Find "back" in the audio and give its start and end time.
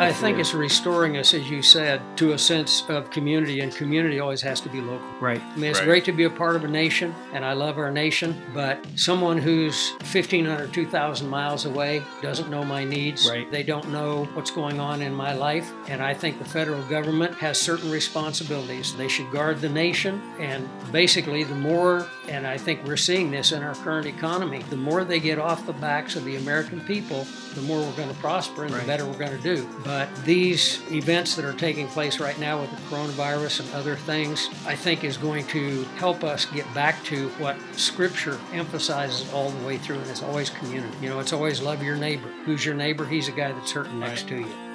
36.72-37.02